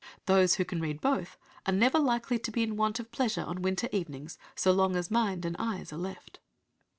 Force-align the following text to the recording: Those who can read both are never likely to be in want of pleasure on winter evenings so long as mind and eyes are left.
Those 0.25 0.55
who 0.55 0.65
can 0.65 0.81
read 0.81 0.99
both 0.99 1.37
are 1.67 1.71
never 1.71 1.99
likely 1.99 2.39
to 2.39 2.49
be 2.49 2.63
in 2.63 2.75
want 2.75 2.99
of 2.99 3.11
pleasure 3.11 3.43
on 3.43 3.61
winter 3.61 3.87
evenings 3.91 4.39
so 4.55 4.71
long 4.71 4.95
as 4.95 5.11
mind 5.11 5.45
and 5.45 5.55
eyes 5.59 5.93
are 5.93 5.97
left. 5.97 6.39